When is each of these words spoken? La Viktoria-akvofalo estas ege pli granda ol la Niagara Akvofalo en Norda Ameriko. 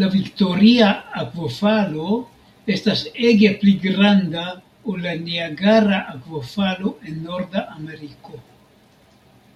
La 0.00 0.08
Viktoria-akvofalo 0.10 2.12
estas 2.76 3.02
ege 3.30 3.50
pli 3.62 3.72
granda 3.88 4.44
ol 4.92 5.02
la 5.10 5.16
Niagara 5.26 6.00
Akvofalo 6.16 6.94
en 7.10 7.18
Norda 7.28 7.66
Ameriko. 7.80 8.42